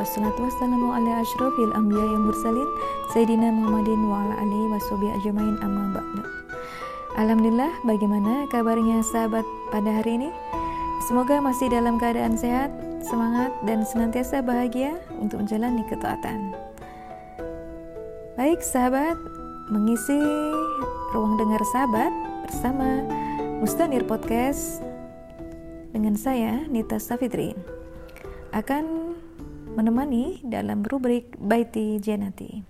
[0.00, 2.64] Wassalatu wassalamu ala ashrafil anbiya yang mursalin
[3.12, 6.24] Sayyidina Muhammadin wa ala alihi wassobi ajmain amma ba'du.
[7.20, 10.32] Alhamdulillah bagaimana kabarnya sahabat pada hari ini?
[11.04, 12.72] Semoga masih dalam keadaan sehat,
[13.04, 16.56] semangat, dan senantiasa bahagia untuk menjalani ketaatan.
[18.40, 19.20] Baik sahabat,
[19.68, 20.16] mengisi
[21.12, 22.08] ruang dengar sahabat
[22.48, 23.04] bersama
[23.60, 24.80] Mustanir Podcast
[25.92, 27.52] dengan saya Nita Safitri
[28.56, 29.09] akan
[29.74, 32.62] menemani dalam rubrik Baiti Janati.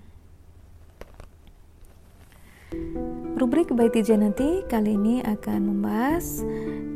[3.40, 6.44] Rubrik Baiti Janati kali ini akan membahas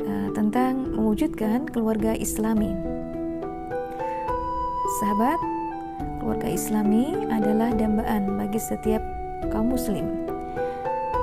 [0.04, 2.70] uh, tentang mewujudkan keluarga Islami.
[5.00, 5.40] Sahabat,
[6.20, 9.02] keluarga Islami adalah dambaan bagi setiap
[9.50, 10.04] kaum muslim.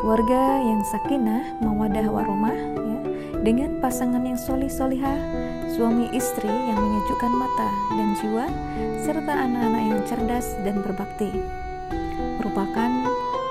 [0.01, 2.97] Keluarga yang sakinah, mawadah warahmah ya,
[3.45, 5.21] dengan pasangan yang solih solihah,
[5.73, 8.45] suami istri yang menyejukkan mata dan jiwa,
[9.03, 11.31] serta anak-anak yang cerdas dan berbakti,
[12.39, 12.91] merupakan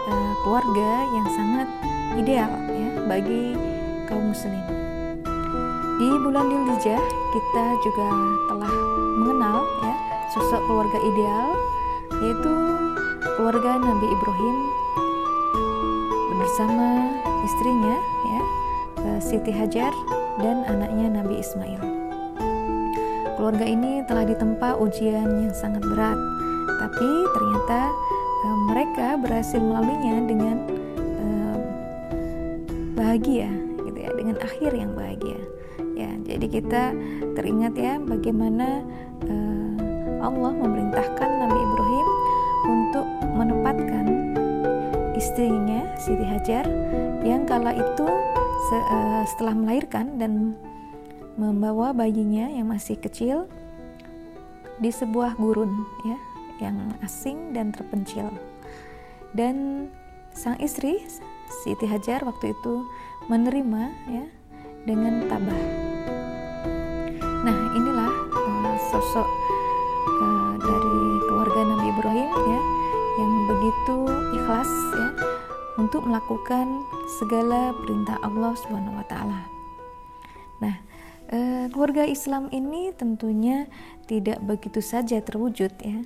[0.08, 1.68] uh, keluarga yang sangat
[2.20, 3.56] ideal ya bagi
[4.06, 4.60] kaum muslim.
[6.00, 8.08] Di bulan Dzulhijjah kita juga
[8.48, 8.74] telah
[9.20, 9.94] mengenal ya
[10.32, 11.48] sosok keluarga ideal
[12.20, 12.54] yaitu
[13.36, 14.56] keluarga Nabi Ibrahim
[16.40, 16.88] bersama
[17.44, 17.96] istrinya
[18.32, 18.42] ya
[19.00, 19.96] Eh, Siti Hajar
[20.44, 21.99] dan anaknya Nabi Ismail.
[23.40, 26.20] Keluarga ini telah ditempa ujian yang sangat berat,
[26.76, 27.88] tapi ternyata
[28.44, 30.56] uh, mereka berhasil melaluinya dengan
[31.00, 31.56] uh,
[32.92, 33.48] bahagia,
[33.80, 35.40] gitu ya, dengan akhir yang bahagia.
[35.96, 36.92] Ya, jadi kita
[37.32, 38.84] teringat ya bagaimana
[39.24, 42.08] uh, Allah memerintahkan Nabi Ibrahim
[42.68, 43.06] untuk
[43.40, 44.04] menempatkan
[45.16, 46.68] istrinya Siti Hajar
[47.24, 48.04] yang kala itu
[49.32, 50.60] setelah melahirkan dan
[51.40, 53.48] membawa bayinya yang masih kecil
[54.76, 55.72] di sebuah gurun
[56.04, 56.18] ya
[56.60, 58.28] yang asing dan terpencil
[59.32, 59.88] dan
[60.36, 61.00] sang istri
[61.64, 62.84] Siti Hajar waktu itu
[63.32, 64.24] menerima ya
[64.84, 65.64] dengan tabah
[67.40, 69.28] nah inilah uh, sosok
[70.20, 72.60] uh, dari keluarga Nabi Ibrahim ya
[73.16, 73.96] yang begitu
[74.36, 75.08] ikhlas ya
[75.80, 76.84] untuk melakukan
[77.18, 79.49] segala perintah Allah Subhanahu wa taala.
[81.30, 83.70] Eh, keluarga Islam ini tentunya
[84.10, 86.02] tidak begitu saja terwujud ya.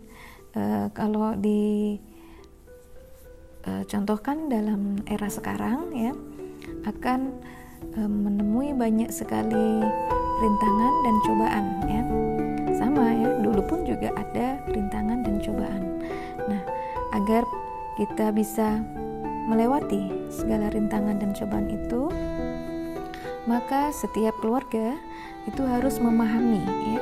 [0.52, 1.96] Eh, kalau di
[3.64, 6.12] eh, contohkan dalam era sekarang ya
[6.84, 7.40] akan
[7.96, 9.80] eh, menemui banyak sekali
[10.44, 12.02] rintangan dan cobaan ya.
[12.76, 16.04] Sama ya, dulu pun juga ada rintangan dan cobaan.
[16.52, 16.62] Nah,
[17.16, 17.48] agar
[17.96, 18.82] kita bisa
[19.48, 22.12] melewati segala rintangan dan cobaan itu,
[23.44, 24.96] maka setiap keluarga
[25.44, 27.00] itu harus memahami ya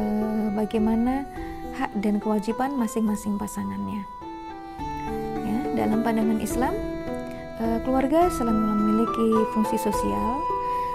[0.00, 0.04] e,
[0.56, 1.28] bagaimana
[1.76, 4.06] hak dan kewajiban masing-masing pasangannya.
[5.42, 6.74] Ya, dalam pandangan Islam,
[7.58, 10.40] e, keluarga selain memiliki fungsi sosial,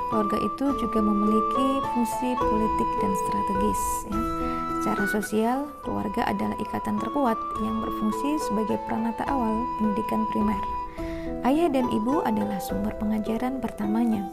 [0.09, 3.81] keluarga itu juga memiliki fungsi politik dan strategis.
[4.07, 4.21] Ya.
[4.79, 10.63] Secara sosial, keluarga adalah ikatan terkuat yang berfungsi sebagai peranata awal pendidikan primer.
[11.44, 14.31] Ayah dan ibu adalah sumber pengajaran pertamanya.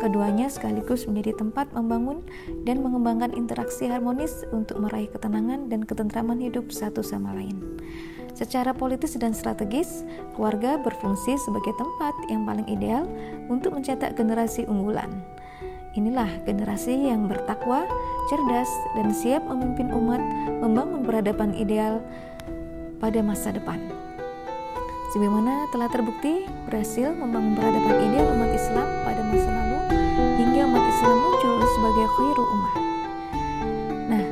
[0.00, 2.24] Keduanya sekaligus menjadi tempat membangun
[2.64, 7.60] dan mengembangkan interaksi harmonis untuk meraih ketenangan dan ketentraman hidup satu sama lain.
[8.32, 13.04] Secara politis dan strategis, keluarga berfungsi sebagai tempat yang paling ideal
[13.52, 15.12] untuk mencetak generasi unggulan.
[15.92, 17.84] Inilah generasi yang bertakwa,
[18.32, 20.22] cerdas, dan siap memimpin umat
[20.64, 22.00] membangun peradaban ideal
[23.02, 23.76] pada masa depan.
[25.10, 29.79] Sebagaimana telah terbukti berhasil membangun peradaban ideal umat Islam pada masa lalu
[31.90, 32.74] sebagai khairu umat.
[34.14, 34.24] Nah,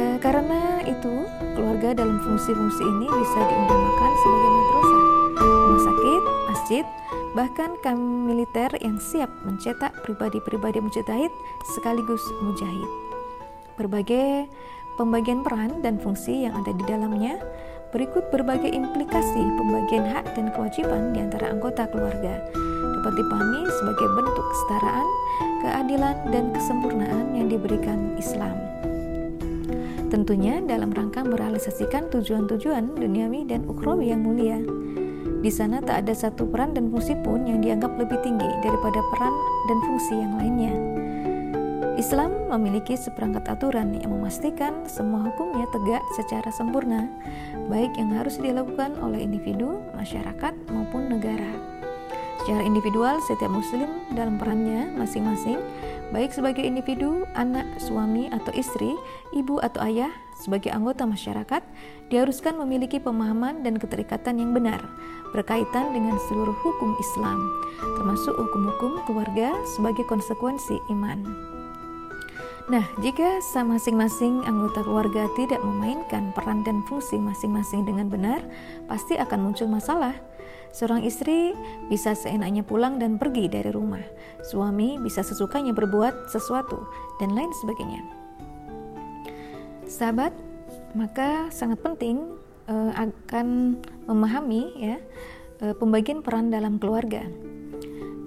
[0.00, 5.04] e, karena itu keluarga dalam fungsi-fungsi ini bisa diumpamakan sebagai madrasah,
[5.36, 6.84] rumah sakit, masjid,
[7.36, 11.28] bahkan kami militer yang siap mencetak pribadi-pribadi mujtahid
[11.76, 12.88] sekaligus mujahid.
[13.76, 14.48] Berbagai
[14.96, 17.36] pembagian peran dan fungsi yang ada di dalamnya
[17.92, 22.40] Berikut berbagai implikasi pembagian hak dan kewajiban di antara anggota keluarga
[23.02, 25.08] dapat dipahami sebagai bentuk kesetaraan,
[25.58, 28.54] keadilan, dan kesempurnaan yang diberikan Islam.
[30.06, 34.62] Tentunya dalam rangka merealisasikan tujuan-tujuan duniawi dan ukrawi yang mulia.
[35.42, 39.34] Di sana tak ada satu peran dan fungsi pun yang dianggap lebih tinggi daripada peran
[39.66, 40.74] dan fungsi yang lainnya.
[41.98, 47.10] Islam memiliki seperangkat aturan yang memastikan semua hukumnya tegak secara sempurna,
[47.66, 51.50] baik yang harus dilakukan oleh individu, masyarakat, maupun negara.
[52.40, 53.86] Secara individual, setiap muslim
[54.16, 55.60] dalam perannya masing-masing,
[56.10, 58.96] baik sebagai individu, anak, suami atau istri,
[59.36, 61.62] ibu atau ayah, sebagai anggota masyarakat,
[62.08, 64.82] diharuskan memiliki pemahaman dan keterikatan yang benar
[65.32, 67.40] berkaitan dengan seluruh hukum Islam,
[67.96, 71.51] termasuk hukum-hukum keluarga sebagai konsekuensi iman.
[72.70, 78.40] Nah, jika masing-masing anggota keluarga tidak memainkan peran dan fungsi masing-masing dengan benar,
[78.86, 80.14] pasti akan muncul masalah
[80.72, 81.52] Seorang istri
[81.92, 84.00] bisa seenaknya pulang dan pergi dari rumah.
[84.40, 86.88] Suami bisa sesukanya berbuat sesuatu
[87.20, 88.00] dan lain sebagainya.
[89.84, 90.32] Sahabat,
[90.96, 92.24] maka sangat penting
[92.72, 93.76] uh, akan
[94.08, 94.96] memahami ya
[95.60, 97.20] uh, pembagian peran dalam keluarga.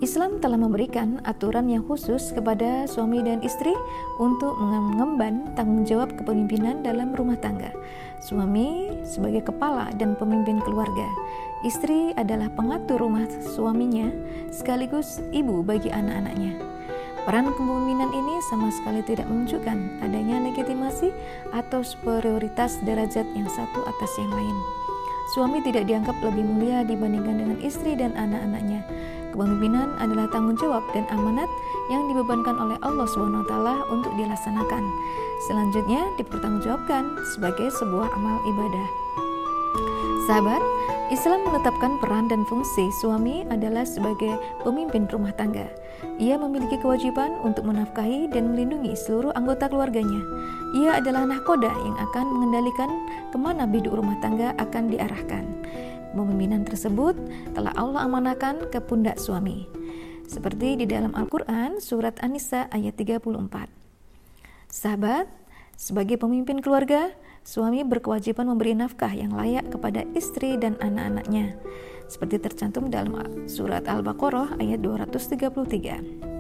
[0.04, 3.72] Islam telah memberikan aturan yang khusus kepada suami dan istri
[4.20, 7.72] untuk mengemban tanggung jawab kepemimpinan dalam rumah tangga.
[8.20, 11.08] Suami sebagai kepala dan pemimpin keluarga,
[11.66, 14.06] Istri adalah pengatur rumah suaminya
[14.54, 16.62] sekaligus ibu bagi anak-anaknya.
[17.26, 21.10] Peran kepemimpinan ini sama sekali tidak menunjukkan adanya legitimasi
[21.58, 24.58] atau superioritas derajat yang satu atas yang lain.
[25.34, 28.86] Suami tidak dianggap lebih mulia dibandingkan dengan istri dan anak-anaknya.
[29.34, 31.50] Kepemimpinan adalah tanggung jawab dan amanat
[31.90, 33.54] yang dibebankan oleh Allah SWT
[33.94, 34.84] untuk dilaksanakan.
[35.48, 37.04] Selanjutnya dipertanggungjawabkan
[37.36, 38.88] sebagai sebuah amal ibadah.
[40.26, 40.64] Sahabat,
[41.14, 45.70] Islam menetapkan peran dan fungsi suami adalah sebagai pemimpin rumah tangga.
[46.18, 50.18] Ia memiliki kewajiban untuk menafkahi dan melindungi seluruh anggota keluarganya.
[50.82, 52.90] Ia adalah nahkoda yang akan mengendalikan
[53.30, 55.46] ke mana biduk rumah tangga akan diarahkan.
[56.16, 57.20] Pemimpinan tersebut
[57.52, 59.68] telah Allah amanahkan ke pundak suami.
[60.26, 63.36] Seperti di dalam Al-Quran, surat An-Nisa ayat 34.
[64.72, 65.28] Sahabat,
[65.76, 67.12] sebagai pemimpin keluarga,
[67.44, 71.60] suami berkewajiban memberi nafkah yang layak kepada istri dan anak-anaknya
[72.06, 73.18] seperti tercantum dalam
[73.50, 76.35] surat Al-Baqarah ayat 233.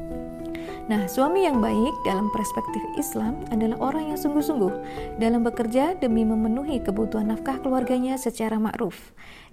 [0.85, 4.73] Nah, suami yang baik dalam perspektif Islam adalah orang yang sungguh-sungguh
[5.17, 8.93] dalam bekerja demi memenuhi kebutuhan nafkah keluarganya secara ma'ruf.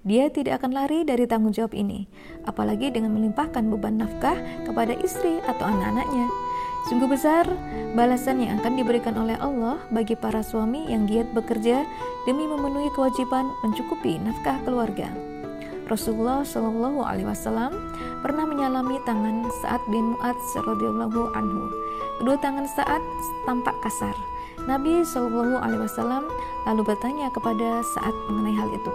[0.05, 2.05] Dia tidak akan lari dari tanggung jawab ini,
[2.45, 4.37] apalagi dengan melimpahkan beban nafkah
[4.69, 6.29] kepada istri atau anak-anaknya.
[6.93, 7.49] Sungguh besar
[7.97, 11.89] balasan yang akan diberikan oleh Allah bagi para suami yang giat bekerja
[12.29, 15.32] demi memenuhi kewajiban mencukupi nafkah keluarga.
[15.93, 17.77] Rasulullah Shallallahu Alaihi Wasallam
[18.25, 21.69] pernah menyalami tangan Saad bin Muad radhiyallahu anhu.
[22.17, 23.05] Kedua tangan Saad
[23.45, 24.17] tampak kasar.
[24.65, 26.25] Nabi Shallallahu Alaihi Wasallam
[26.65, 28.95] lalu bertanya kepada Saad mengenai hal itu.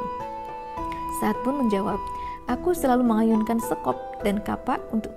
[1.22, 2.02] Saad pun menjawab,
[2.50, 5.12] Aku selalu mengayunkan sekop dan kapak untuk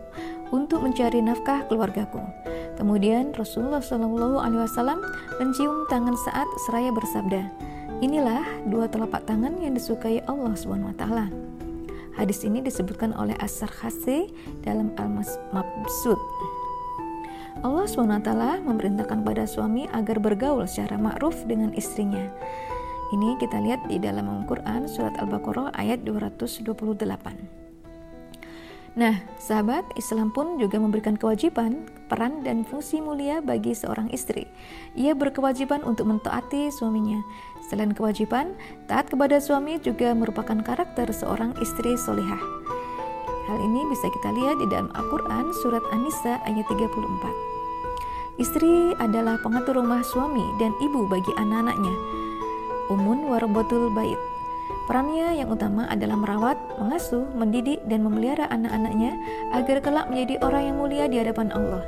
[0.50, 2.20] untuk mencari nafkah keluargaku.
[2.76, 5.00] Kemudian Rasulullah Shallallahu Alaihi Wasallam
[5.40, 7.46] mencium tangan saat seraya bersabda,
[8.04, 11.02] inilah dua telapak tangan yang disukai Allah swt.
[12.20, 14.28] Hadis ini disebutkan oleh Asar Khasi
[14.60, 16.20] dalam Al-Mabsud.
[17.64, 18.28] Allah swt
[18.60, 22.28] memerintahkan pada suami agar bergaul secara ma'ruf dengan istrinya.
[23.16, 27.59] Ini kita lihat di dalam Al-Quran surat Al-Baqarah ayat 228.
[28.98, 34.50] Nah, sahabat Islam pun juga memberikan kewajiban, peran, dan fungsi mulia bagi seorang istri.
[34.98, 37.22] Ia berkewajiban untuk mentaati suaminya.
[37.70, 38.58] Selain kewajiban,
[38.90, 42.42] taat kepada suami juga merupakan karakter seorang istri solihah.
[43.46, 48.42] Hal ini bisa kita lihat di dalam Al-Quran surat An-Nisa ayat 34.
[48.42, 51.94] Istri adalah pengatur rumah suami dan ibu bagi anak-anaknya.
[52.90, 54.18] Umun warabatul bait
[54.88, 59.12] Perannya yang utama adalah merawat, mengasuh, mendidik, dan memelihara anak-anaknya
[59.52, 61.84] agar kelak menjadi orang yang mulia di hadapan Allah.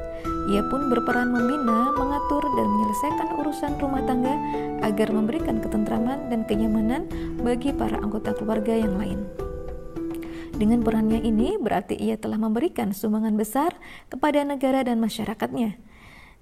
[0.53, 4.35] Ia pun berperan membina, mengatur, dan menyelesaikan urusan rumah tangga
[4.83, 7.09] agar memberikan ketentraman dan kenyamanan
[7.41, 9.23] bagi para anggota keluarga yang lain.
[10.53, 13.75] Dengan perannya ini berarti ia telah memberikan sumbangan besar
[14.13, 15.92] kepada negara dan masyarakatnya.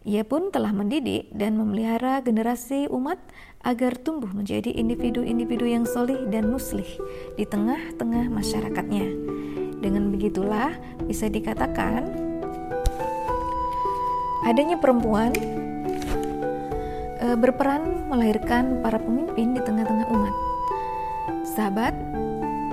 [0.00, 3.20] Ia pun telah mendidik dan memelihara generasi umat
[3.60, 6.88] agar tumbuh menjadi individu-individu yang solih dan muslih
[7.36, 9.06] di tengah-tengah masyarakatnya.
[9.76, 10.72] Dengan begitulah
[11.04, 12.16] bisa dikatakan
[14.48, 15.36] adanya perempuan
[17.20, 20.34] e, berperan melahirkan para pemimpin di tengah-tengah umat.
[21.44, 21.92] Sahabat,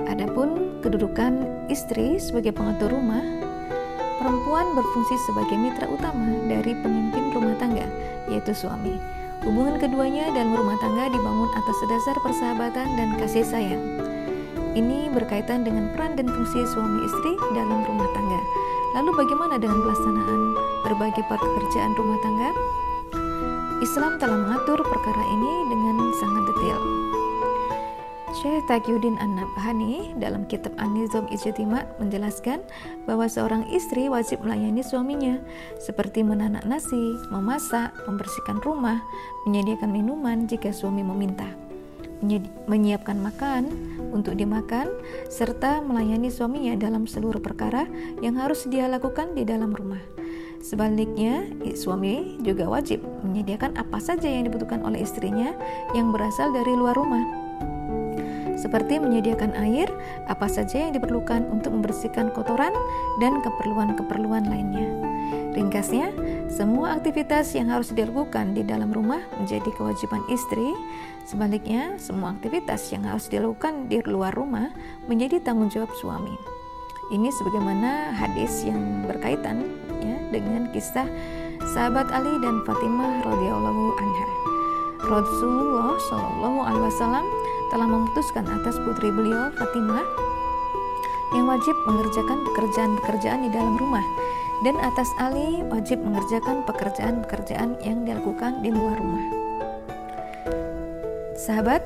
[0.08, 3.47] adapun kedudukan istri sebagai pengatur rumah
[4.18, 7.86] Perempuan berfungsi sebagai mitra utama dari pemimpin rumah tangga,
[8.26, 8.98] yaitu suami.
[9.46, 13.82] Hubungan keduanya dalam rumah tangga dibangun atas dasar persahabatan dan kasih sayang.
[14.74, 18.40] Ini berkaitan dengan peran dan fungsi suami istri dalam rumah tangga.
[18.98, 20.42] Lalu bagaimana dengan pelaksanaan
[20.82, 22.50] berbagai pekerjaan rumah tangga?
[23.78, 27.07] Islam telah mengatur perkara ini dengan sangat detail.
[28.38, 32.62] Syekh Taqiyuddin An-Nabhani dalam kitab An-Nizam Ijtima menjelaskan
[33.02, 35.42] bahwa seorang istri wajib melayani suaminya
[35.82, 39.02] seperti menanak nasi, memasak, membersihkan rumah,
[39.42, 41.50] menyediakan minuman jika suami meminta,
[42.70, 43.74] menyiapkan makan
[44.14, 44.86] untuk dimakan,
[45.26, 47.90] serta melayani suaminya dalam seluruh perkara
[48.22, 50.02] yang harus dia lakukan di dalam rumah.
[50.62, 51.42] Sebaliknya,
[51.74, 55.58] suami juga wajib menyediakan apa saja yang dibutuhkan oleh istrinya
[55.90, 57.48] yang berasal dari luar rumah
[58.58, 59.86] seperti menyediakan air,
[60.26, 62.74] apa saja yang diperlukan untuk membersihkan kotoran
[63.22, 64.90] dan keperluan-keperluan lainnya.
[65.54, 66.14] Ringkasnya,
[66.46, 70.70] semua aktivitas yang harus dilakukan di dalam rumah menjadi kewajiban istri.
[71.26, 74.70] Sebaliknya, semua aktivitas yang harus dilakukan di luar rumah
[75.10, 76.34] menjadi tanggung jawab suami.
[77.08, 79.64] Ini sebagaimana hadis yang berkaitan
[80.04, 81.08] ya dengan kisah
[81.72, 84.28] sahabat Ali dan Fatimah radhiyallahu anha.
[85.08, 87.26] Rasulullah Shallallahu alaihi wasallam
[87.68, 90.04] telah memutuskan atas putri beliau Fatimah
[91.36, 94.04] yang wajib mengerjakan pekerjaan-pekerjaan di dalam rumah
[94.66, 99.26] dan atas Ali wajib mengerjakan pekerjaan-pekerjaan yang dilakukan di luar rumah.
[101.38, 101.80] Sahabat,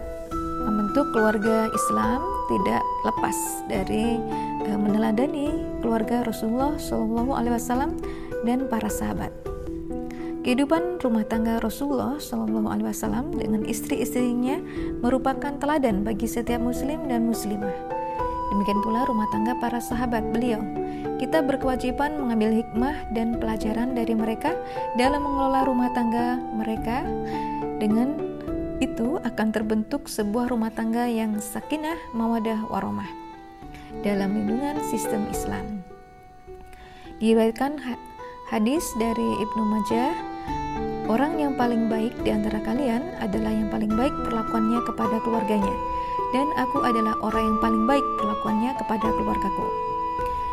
[0.64, 3.36] membentuk keluarga Islam tidak lepas
[3.68, 4.16] dari
[4.64, 5.52] uh, meneladani
[5.84, 8.00] keluarga Rasulullah Wasallam
[8.48, 9.51] dan para sahabat.
[10.42, 14.58] Kehidupan rumah tangga Rasulullah Shallallahu Alaihi Wasallam dengan istri-istrinya
[14.98, 17.70] merupakan teladan bagi setiap Muslim dan Muslimah.
[18.50, 20.58] Demikian pula rumah tangga para sahabat beliau.
[21.22, 24.58] Kita berkewajiban mengambil hikmah dan pelajaran dari mereka
[24.98, 27.06] dalam mengelola rumah tangga mereka.
[27.78, 28.18] Dengan
[28.82, 33.06] itu akan terbentuk sebuah rumah tangga yang sakinah, mawadah, warahmah
[34.02, 35.86] dalam lindungan sistem Islam.
[37.22, 37.78] Diriwayatkan
[38.50, 40.31] hadis dari Ibnu Majah
[41.10, 45.74] Orang yang paling baik di antara kalian adalah yang paling baik perlakuannya kepada keluarganya,
[46.30, 49.66] dan aku adalah orang yang paling baik perlakuannya kepada keluargaku.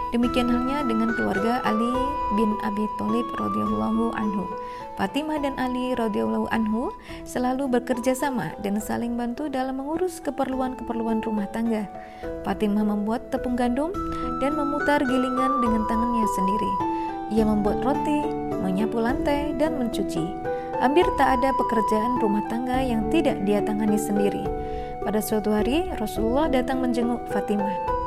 [0.10, 1.94] Demikian halnya dengan keluarga Ali
[2.34, 4.50] bin Abi Thalib radhiyallahu anhu.
[4.98, 6.90] Fatimah dan Ali radhiyallahu anhu
[7.30, 11.86] selalu bekerja sama dan saling bantu dalam mengurus keperluan-keperluan rumah tangga.
[12.42, 13.94] Fatimah membuat tepung gandum
[14.42, 16.72] dan memutar gilingan dengan tangannya sendiri.
[17.30, 18.26] Ia membuat roti,
[18.58, 20.26] menyapu lantai, dan mencuci.
[20.82, 24.48] Hampir tak ada pekerjaan rumah tangga yang tidak dia tangani sendiri.
[25.06, 28.00] Pada suatu hari, Rasulullah datang menjenguk Fatimah.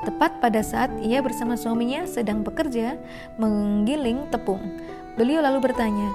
[0.00, 2.96] Tepat pada saat ia bersama suaminya sedang bekerja
[3.36, 4.80] menggiling tepung.
[5.18, 6.08] Beliau lalu bertanya,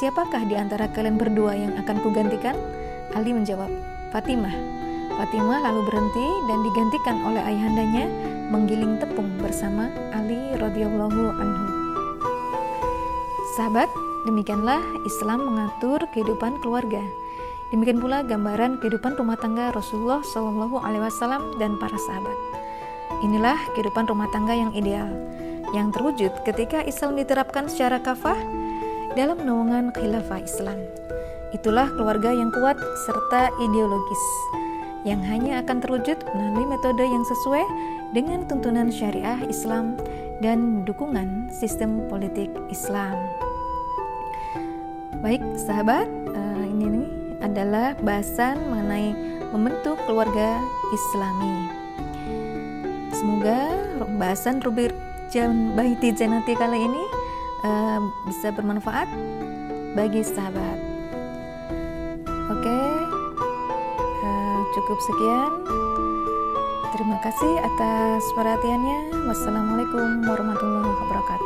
[0.00, 2.56] "Siapakah di antara kalian berdua yang akan kugantikan?"
[3.12, 3.68] Ali menjawab,
[4.14, 4.85] "Fatimah."
[5.16, 8.04] Fatimah lalu berhenti dan digantikan oleh ayahandanya
[8.52, 11.66] menggiling tepung bersama Ali radhiyallahu anhu.
[13.56, 13.88] Sahabat,
[14.28, 17.00] demikianlah Islam mengatur kehidupan keluarga.
[17.72, 22.36] Demikian pula gambaran kehidupan rumah tangga Rasulullah Shallallahu Alaihi Wasallam dan para sahabat.
[23.24, 25.08] Inilah kehidupan rumah tangga yang ideal,
[25.72, 28.36] yang terwujud ketika Islam diterapkan secara kafah
[29.16, 30.76] dalam naungan khilafah Islam.
[31.56, 32.76] Itulah keluarga yang kuat
[33.08, 34.22] serta ideologis
[35.06, 37.62] yang hanya akan terwujud melalui metode yang sesuai
[38.10, 39.94] dengan tuntunan syariah Islam
[40.42, 43.14] dan dukungan sistem politik Islam.
[45.22, 47.06] Baik, sahabat, uh, ini
[47.38, 49.14] adalah bahasan mengenai
[49.54, 50.58] membentuk keluarga
[50.90, 51.70] Islami.
[53.14, 53.72] Semoga
[54.18, 54.92] bahasan Rubir
[55.32, 57.04] Jan Baiti Janati kali ini
[57.64, 59.08] uh, bisa bermanfaat
[59.96, 60.78] bagi sahabat.
[62.52, 62.60] Oke.
[62.60, 62.95] Okay
[64.76, 65.52] cukup sekian.
[66.92, 69.24] Terima kasih atas perhatiannya.
[69.24, 71.45] Wassalamualaikum warahmatullahi wabarakatuh.